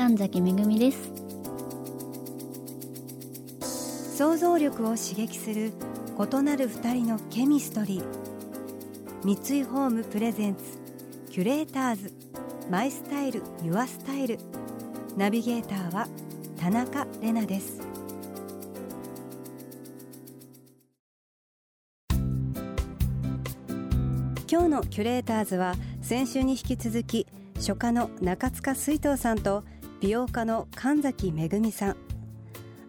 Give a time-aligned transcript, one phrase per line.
[0.00, 1.12] 神崎めぐみです。
[4.16, 5.72] 想像力を刺激する
[6.18, 8.04] 異なる二人のケミストリー。
[9.24, 10.62] 三井ホームプレゼンツ
[11.30, 12.14] キュレーターズ。
[12.70, 14.38] マイスタイルユアスタイル。
[15.18, 16.08] ナビゲーターは
[16.58, 17.82] 田中れなです。
[24.50, 27.26] 今日のキュレーターズは先週に引き続き
[27.60, 29.62] 書家の中塚水藤さんと
[30.00, 31.96] 美容家の神崎めぐみさん。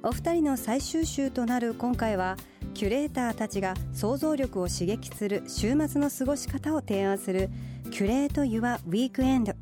[0.02, 2.38] お二人の最終週となる今回は
[2.74, 7.50] キュレーターたちが想像力を刺激する週末の過ごし方を提案する
[7.92, 9.54] キュレート・ユア・ウィークエンド。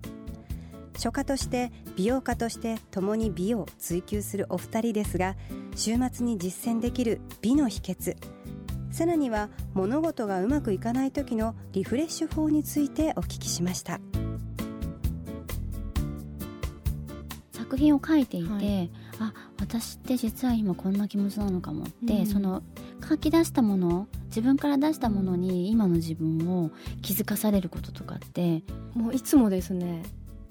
[0.95, 5.35] 書家として美容家として共に美を追求するお二人ですが
[5.75, 8.15] 週末に実践できる美の秘訣。
[8.91, 13.99] さらには物事がうまくいかない時のリフレッシュ法についてお聞きしました。
[17.79, 22.61] 品を書いていて、はい、あ私って実は今こんな気持ちなのかもって、うん、その
[23.07, 26.71] 書き出したもの自分から出したものに今の自分を
[27.01, 28.63] 気づかされることとかって。
[28.93, 30.03] もういつもですね。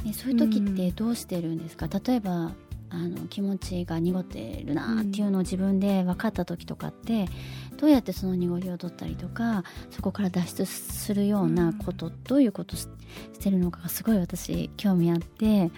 [0.04, 2.52] ねそういう時ってどうしてるんですか、うん、例えば
[2.90, 7.26] あの気持ちが濁ってるなっていうのを自分で分かった時とかって、
[7.76, 12.88] どうやってその濁りを取ったりとかそこから脱出するようなこと、うん、どういうことし
[13.40, 15.70] てるのかがすごい私興味あって。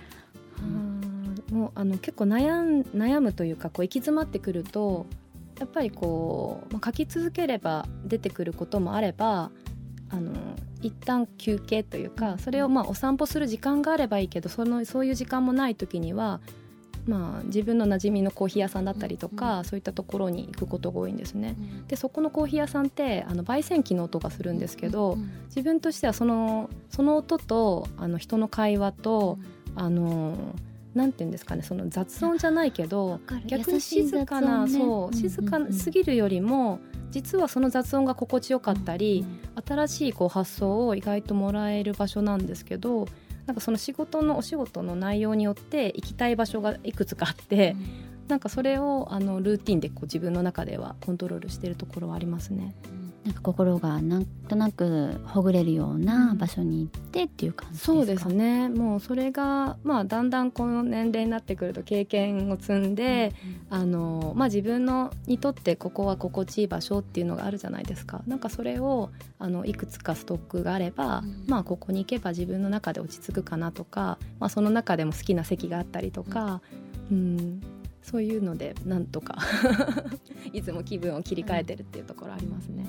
[0.61, 1.20] うん、
[1.51, 5.07] もうあの結構悩ん悩むというかこう行き詰まってくると
[5.59, 9.51] やっぱりこう、まあ、書き続ければ出てくることもあれば
[10.09, 10.33] あの
[10.81, 16.41] 一旦休憩というかそれをまあお散歩する時間があればいいけどそのそういう時間もない時には
[17.07, 21.57] まあ、自分の馴染みのコーヒー屋さんだったりとか、うん、そういったところに行くことが多いんですね。
[21.59, 29.39] うん、でそこのコーヒー屋さんってあの焙煎機の音がするんですけど、うん、自分としてはそのその音とあの人の会話と、
[29.75, 30.55] あの
[30.95, 36.81] なんていうんですかねその雑音じゃないけど逆に静かな、ね、そう静かすぎるよりも
[37.11, 39.27] 実はその雑音が心地よかったり、
[39.67, 43.09] 新しいこう発想を意外ともらえる場所なんですけど
[43.47, 47.75] なんかその仕事のお仕事の内容によって行きたい場所がいくつかあって、
[48.23, 52.77] うん、なんかそれをあのルーティンでこう自分の中ではコントロールしているところはありますね。
[53.31, 58.69] なんか心がなんとなくほぐれるような場所に行ってっていう感じですか、そうですね。
[58.69, 63.33] もうそれが、まあ、だんだんこの年齢になってくると経験を積んで、
[63.71, 68.23] うんうん、あのまあ、自分のにとってここは心地いい場所っていうのがあるじゃないですか。
[68.27, 76.63] なんかそれをあのいくつかストックがあれば、うん、まあ、ここに行けば自分の中で落ち着くかなとか、まあ、その中でも好きな席があったりとか、
[77.13, 77.61] うん、
[78.03, 79.39] そういうのでなんとか
[80.53, 82.85] いつも気分を切り替えてるっていうところありますね。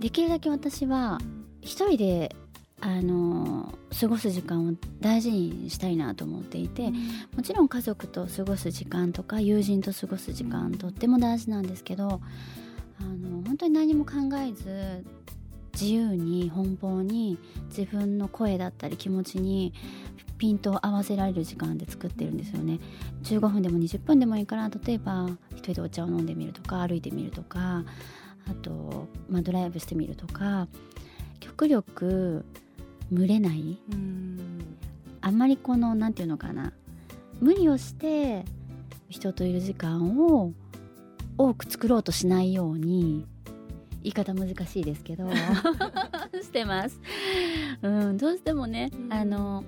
[0.00, 1.18] できるだけ私は
[1.60, 2.36] 一人で
[2.80, 6.94] あの過ごす時間を大事にしたいなと思っていて、うん、
[7.36, 12.20] もちろん家族と過ごす時間とか友人と過ごす時間とっても大事なんですけど
[13.00, 15.04] あの本当に何も考えず
[15.72, 19.74] 自由に奔放に自分の声だったり気持ちに
[20.38, 22.78] ピントを合わせられる時間で作ってるんですよね。
[23.22, 27.84] 15分でも20分でもいいから例えば一人でお茶を飲んでみるとか歩いてみるとか
[28.48, 30.68] あと、まあ、ドライブしてみるとか
[31.40, 32.44] 極力
[33.12, 33.78] 群れない。
[35.20, 36.72] あんまりこの何て言うのかな。
[37.40, 38.44] 無理をして
[39.08, 40.52] 人といる時間を
[41.38, 43.26] 多く作ろうとしないように
[44.02, 45.28] 言い方難しいですけど
[46.40, 47.00] してます、
[47.82, 49.64] うん、どうしてもね、うん、あの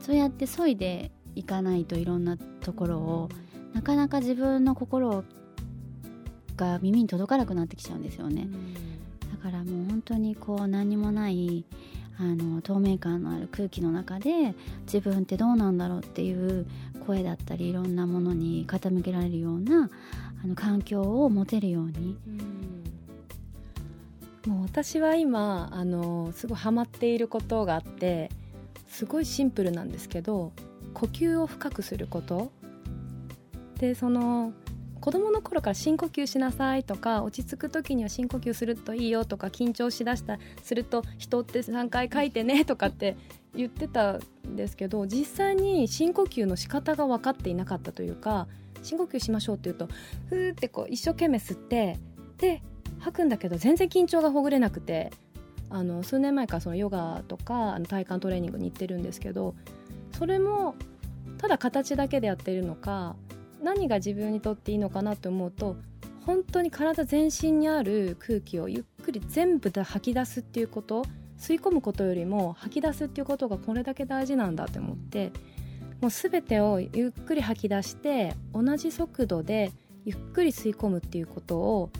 [0.00, 3.28] そうやって削いでいかないといろんなところを
[3.74, 5.24] なかなか自分の心を
[6.60, 8.46] が耳に届かなくなってきちゃうんですよね、
[9.32, 11.64] だからもう本当にこう何もない
[12.18, 16.66] あの透明感のある空気の中で自分ってどうなんだろうっていう
[17.06, 19.88] 声だったりいろんなものに傾けられるような
[20.44, 22.18] あの環境を持てるように。
[24.46, 28.30] うもう私は今あのすごいハマっていることがあって
[28.86, 30.52] すごいシンプルなんですけど
[30.94, 32.52] 呼吸を深くすること。
[33.78, 34.52] でその
[35.00, 43.16] 子供の頃から深呼吸しなさいとか落ち着く時には深呼吸するといいよとか緊張しだしたすると人って3回書いてねとかって
[43.54, 48.46] 言ってたんですけど実際に深呼吸の仕方が分かっていなかったというか
[48.82, 49.88] 深呼吸しましょうって言うと
[50.28, 51.98] ふーってこう一生懸命吸って
[52.38, 52.62] で
[53.00, 55.10] 吐くんだけど全然緊張がほぐれなくて
[55.70, 59.54] あの数年前からそのヨガとかあの体幹トレーニングに行ってるんですけど
[60.18, 60.74] それも
[61.38, 63.16] ただ形だけでやってるのか
[63.62, 65.76] 何が自分にとっていいのかなと思うと
[66.26, 71.04] 本当に体全身にある空気をゆっくり全部で吐き出すっていうこと
[71.38, 75.32] 吸い込むことよりも吐き出すっていうことがこれだけ大事なんだって思って
[76.00, 79.72] もう全てをゆっくり吐き出して同じ速度で
[80.04, 81.90] ゆっくり吸い込むっていうことを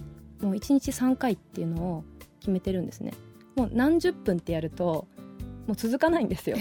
[0.41, 2.05] もう1日3回っていうのを
[2.41, 3.13] 決めてるんですね。
[3.57, 5.07] もう何十分ってやると
[5.67, 6.57] もう続かないんですよ。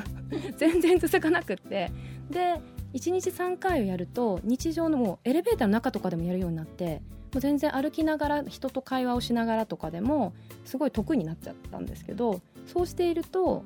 [0.58, 1.90] 全然続かなくって。
[2.30, 2.60] で
[2.94, 7.02] 1日3回をやると日常のもうエレベーターの中とかでもやるようになって
[7.32, 10.32] もう全然歩きながら人と会話をしながらとかでも
[10.64, 13.64] すごい得意になっちゃったんですけどそうしていると、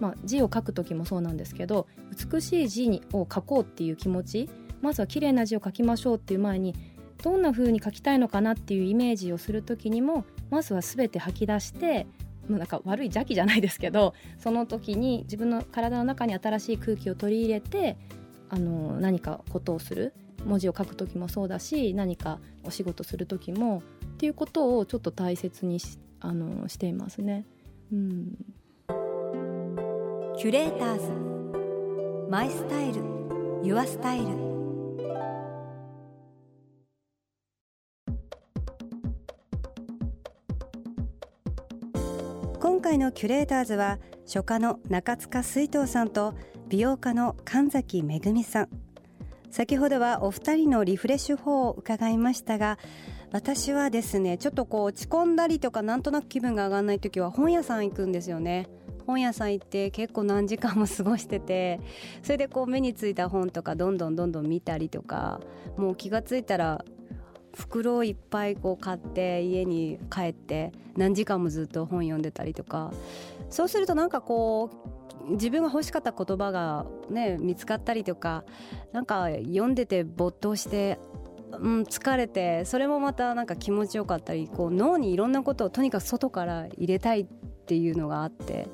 [0.00, 1.86] まあ、字を書く時もそうなんですけど
[2.32, 6.74] 美しい字を書こうっていう気持ちまずは綺麗な字を書きましょうっていう前に
[7.22, 12.06] どんな風に書きたいのかなっていうイメージをする時にもまずは全て吐き出して
[12.48, 17.96] もうなんか悪い邪気じゃないですけどその時に自分の体の中に新しい空気を取り入れて
[18.52, 20.12] あの何かことをする。
[20.44, 23.80] 文字を書く時もそうだし何かお仕事する時も
[24.14, 27.46] っていうことをちょっと大切にしあのしていますね。
[27.92, 28.34] うん、
[30.36, 31.12] キュレーターズ。
[32.28, 33.02] マイスタイル。
[33.62, 34.61] ユアスタイル。
[42.92, 46.34] 回のキュレーターズは書家の中塚水藤さんと
[46.68, 48.68] 美容家の神崎めぐみさん。
[49.50, 52.78] 先ほどはお二人のリフレッシュ法を伺いましたが
[53.32, 58.68] 私はですねちょっとこう落ち込んだりとかなんとなく気分が上がらない時は本屋さん行くんですよね。
[59.06, 61.80] 本屋さん行って結構何時間も過ごしてて
[62.22, 65.40] それでこう目についた本とかどんどんどんどん見たりとか
[65.76, 66.84] もう気がついたら
[67.54, 72.92] 袋いっぱいこう買って家に帰って何時間もずっと本読んでたりとか。
[73.50, 74.70] そうするとなんかこ
[75.28, 78.44] う自分が欲しかった言葉が、ね、見つかったりとか
[78.92, 80.98] なんか読んでて没頭して、
[81.52, 88.68] うん、疲れてそれもまたなんか気持ちよかったりこう脳にいろんなことをとにかく外から入れたいっていうのがあって。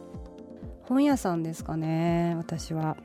[0.89, 2.97] 本屋さんですかね私は。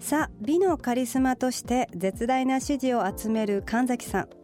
[0.00, 4.37] さあ美のカリスマとして絶大な支持を集める神崎さん。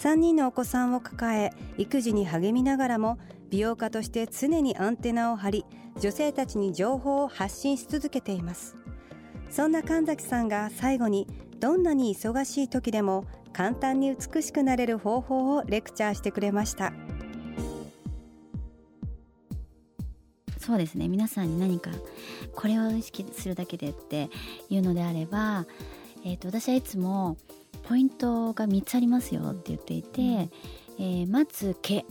[0.00, 3.18] 3人のお子さんを抱え育児に励みながらも
[3.50, 5.66] 美容家として常にアンテナを張り
[6.00, 8.76] 女性たちに情報を発信し続けています。
[9.50, 11.26] そんな神崎さんが最後に
[11.58, 16.94] どんなに忙しい時でも簡単に美しくなれる方法をレクチャーしてくれました。
[20.58, 21.08] そうですね。
[21.08, 21.90] 皆さんに何か
[22.54, 24.30] これを意識するだけでって
[24.70, 25.66] いうのであれば、
[26.24, 27.36] えーと、と私はいつも
[27.90, 32.06] ポイントが3つありますよって言っていて、うん、えー、まず毛。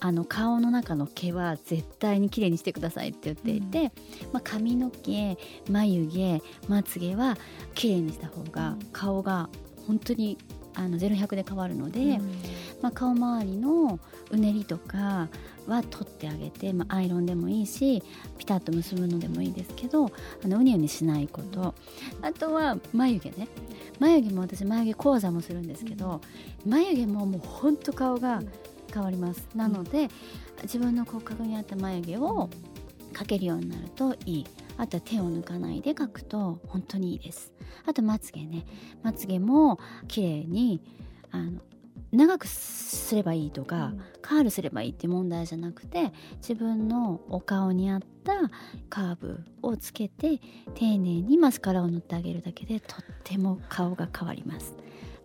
[0.00, 3.78] あの顔の中の毛は絶対にきれいにしてくださいって言っていて、
[4.26, 5.36] うん、まあ、髪の毛
[5.68, 7.36] 眉毛まつげは
[7.74, 9.48] きれいにした方が顔が
[9.88, 10.38] 本当に
[10.76, 12.32] あの0100で変わるので、うん、
[12.80, 13.98] まあ、顔周りの
[14.30, 15.28] うねりとか
[15.68, 18.02] は取ってあげて、まあ、アイロンでもいいし
[18.38, 21.74] ピタッと結ぶのでもいいですけどあのうにうにしないこと。
[22.22, 23.48] あとは眉毛ね。
[23.98, 26.20] 眉毛も私眉毛講座もするんですけど
[26.66, 28.42] 眉毛ももうほんと顔が
[28.92, 29.48] 変わります。
[29.54, 30.08] なので、
[30.62, 32.50] 自分の骨格に合った眉毛を
[33.12, 34.46] 描けるようになるといい。
[34.76, 37.52] あとは手を抜かないで描くと本当にいいです。
[37.86, 38.64] あとまつげね。
[39.02, 40.80] まつげも綺麗に
[41.30, 41.60] あの
[42.12, 48.32] 長くすればいいとか、うん、カールすればいいって問題じゃなくて自分のお顔に合った
[48.88, 50.40] カーブをつけて
[50.74, 54.74] 丁寧にマスカラを塗ってあげるだけでとっても顔が変わります。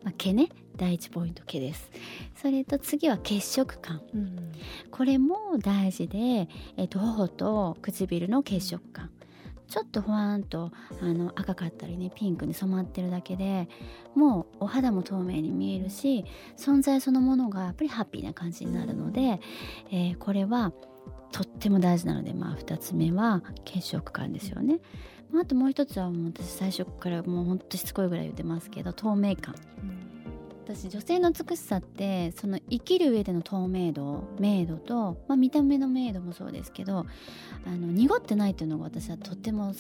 [0.04, 1.90] まあ、毛ね第一ポイント毛です。
[2.36, 4.52] それと次は血色感、うん、
[4.92, 9.10] これも大事で、えっと、頬と唇の血色感
[9.74, 13.68] ちょっとふわんとあの赤かったりねピンクに染まってるだけで
[14.14, 16.26] もうお肌も透明に見えるし
[16.56, 19.42] 存在そのものがやっぱりハッピーな感じになるので、
[19.90, 20.74] えー、これは
[21.32, 24.80] とっても大事なので、まあ、2つ目は血色感ですよね。
[25.36, 30.03] あともう一つはもう私最初からもうほんとしつこいぐらい言ってますけど透明感、うん、
[30.66, 37.06] 私女性の美しさってその生きる上での透明度明度と、まあ、見た目の明度もそうですけど
[37.66, 39.74] あの濁ってないっていうのが私はとっても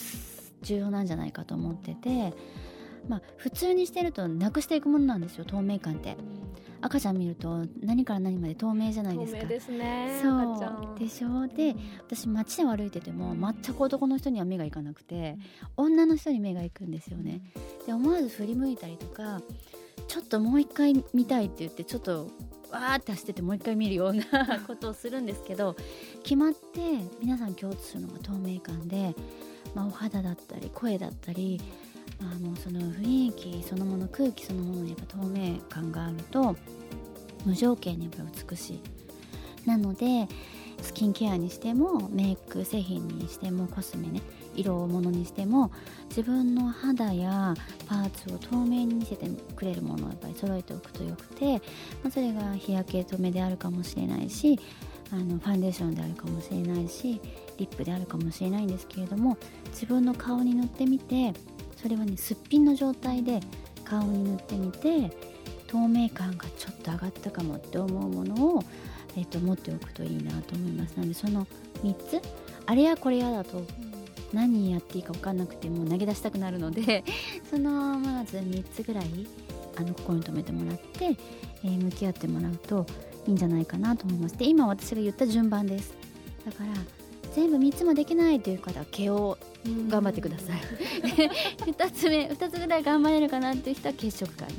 [0.61, 2.33] 重要なんじゃないかと思ってて、
[3.07, 6.17] まあ、普通にしてるとなくしていくものなんですよ透明感って。
[6.83, 9.45] 赤ちゃん見ると何から何まで透明じゃないですか。
[9.45, 15.37] ですねそうでしょで私街で歩いてても全く男の人には目がいかなくて
[15.77, 17.41] 女の人に目がいくんですよね。
[17.85, 19.41] で思わず振り向いたりとか
[20.07, 22.29] ちょっともう一回見たいって言ってちょっと
[22.71, 24.25] わーって走っててもう一回見るような
[24.65, 25.75] ことをするんですけど
[26.23, 26.79] 決まって
[27.21, 29.15] 皆さん共通するのが透明感で、
[29.75, 31.61] まあ、お肌だったり声だったり、
[32.19, 36.55] まあ、もうその雰囲気そのもの空気そのものにやっぱ透明感があると
[37.45, 38.79] 無条件にやっぱ美しい。
[39.65, 40.27] なので
[40.81, 44.21] スキンケアにしてもメイク製品にしてもコスメね
[44.55, 45.71] 色物にしても
[46.09, 47.53] 自分の肌や
[47.87, 51.53] パーツを透明に見せてくれるものをやっぱり揃えておくとよくて、
[52.03, 54.59] まあ、それが日焼け止めであるかもしれないし
[55.11, 57.21] あのファンデーションであるかもしれないし
[57.57, 61.33] リップであるかもしれないんですけれども自分の顔に塗ってみて
[61.75, 63.39] それはねすっぴんの状態で
[63.83, 65.11] 顔に塗ってみて
[65.67, 68.63] 透明感がちょっと上がったかもって思うものを
[69.15, 70.95] えーと、持っておくといいなと思います。
[70.97, 71.45] なのでその
[71.83, 72.21] 3つ
[72.65, 73.63] あれやこれやだと
[74.33, 77.03] 何やっていいか分かんなくてもう投げ出したくなるので
[77.49, 79.05] そのまず3つぐらい
[79.75, 81.15] あの心に留めてもらって、
[81.63, 82.85] えー、向き合ってもらうと
[83.27, 85.93] いいんじゃないかなと思いますで今私が言った順番です。
[86.45, 86.73] だから
[87.33, 89.37] 全部3つもできないという方は毛を
[89.89, 90.61] 頑張ってください。
[91.65, 94.47] 2つ目2つぐらい頑張れるかなっていう人は血色感。
[94.49, 94.55] ね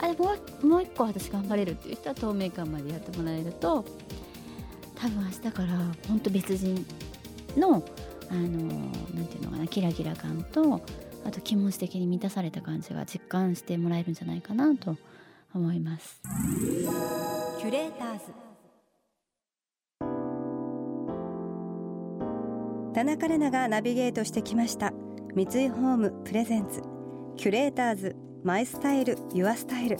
[0.00, 3.84] あれもうもう一個私頑張れるっていう人は透明感までやってもらえると
[4.94, 5.68] 多分明日から
[6.08, 6.86] 本当別人
[7.56, 7.82] の
[8.30, 10.80] あのなんていうのかなキラキラ感と
[11.24, 14.96] あと気持ち的に満たされた感じが実感してもらえるんじゃないかなと
[15.54, 16.20] 思います。
[17.58, 18.50] キュレーターズ。
[22.94, 24.92] 田中れながナビゲートしてきました。
[25.34, 26.82] 三井ホームプレゼンツ。
[27.36, 29.98] キュレーターズマイスタイルユアスタイル。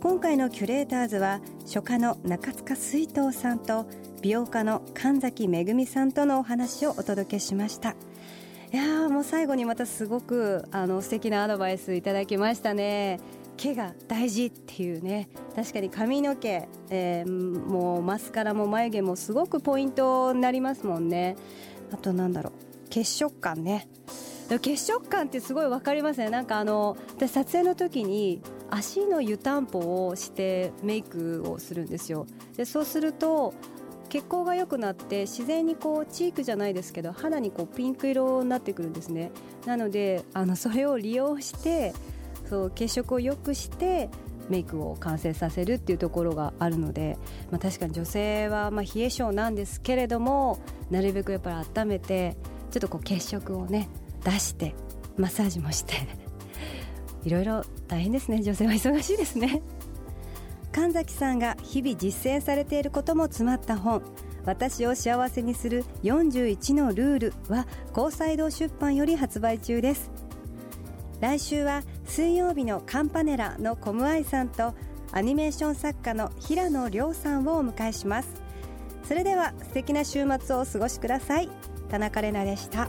[0.00, 3.86] 今回のキュレーターズは書家の中塚水藤さんと
[4.20, 7.96] 美容家の神崎めぐみさんとのお話をお届けしました。
[8.72, 13.20] いやもう最後にまたすごくあの素敵なアドバイスいただきましたね。
[13.56, 15.28] 毛が大事っていうね。
[15.54, 21.36] 確かに髪の毛、えー、もうマスカラも眉毛もすごくポイントになりますもんね。
[21.92, 22.88] あとなんだろう。
[22.90, 23.88] 血色感ね。
[24.60, 26.28] 血色感ってすごい分かりますね。
[26.28, 32.26] なんかあの私撮影の時に足の湯たんぽをしてメイクをするんですよ。
[32.56, 33.54] でそうすると
[34.08, 39.30] 血行が良くなって自然にこうチークじゃないですけど肌にこうピンク色になってくるんですね。
[39.66, 41.92] なのであのそれを利用して
[42.48, 44.08] そう血色を良くして
[44.48, 47.18] メイクを完成させるっていうところがあるので、
[47.50, 52.36] まあ、確かに女性はまあ冷え性なんですけれどもなるべくやっぱり温めて
[52.70, 53.88] ちょっとこう血色をね
[54.24, 54.74] 出して
[55.16, 55.94] マッサージもして
[57.26, 58.40] いろいろ大変ですね。
[58.40, 59.60] 女性は忙しいですね。
[60.70, 64.00] 神崎さんが日々実践されていることも詰まった本。
[64.44, 70.12] 私を幸せにする41のルールは高裁堂出版より発売中です。
[71.20, 74.74] 来週は水曜日のカンパネラのコムアイさんと
[75.10, 78.28] アニメーション作家の平野亮さんをお迎えします。
[79.02, 81.48] それでは素敵な週末をお過ごしください。
[81.88, 82.88] 田中れなでした。